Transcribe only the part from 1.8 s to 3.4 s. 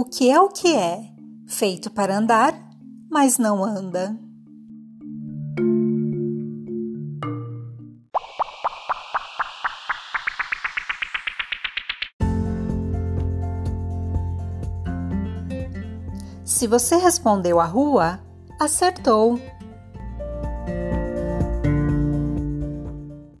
para andar, mas